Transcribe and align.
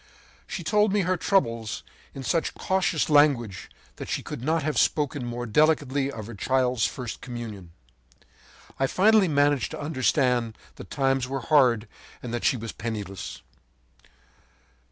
“She 0.47 0.63
told 0.63 0.91
me 0.91 1.01
her 1.01 1.15
troubles 1.15 1.83
in 2.15 2.23
such 2.23 2.55
cautious 2.55 3.07
language 3.07 3.69
that 3.97 4.09
she 4.09 4.23
could 4.23 4.43
not 4.43 4.63
have 4.63 4.79
spoken 4.79 5.23
more 5.23 5.45
delicately 5.45 6.11
of 6.11 6.25
her 6.25 6.33
child's 6.33 6.87
first 6.87 7.21
communion. 7.21 7.71
I 8.79 8.87
finally 8.87 9.27
managed 9.27 9.69
to 9.73 9.79
understand 9.79 10.57
that 10.77 10.89
times 10.89 11.27
were 11.27 11.41
hard, 11.41 11.87
and 12.23 12.33
that 12.33 12.43
she 12.45 12.57
was 12.57 12.71
penniless. 12.71 13.43